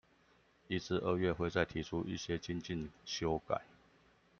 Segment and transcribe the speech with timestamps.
[0.67, 3.61] 一至二月會再提出一些精進修改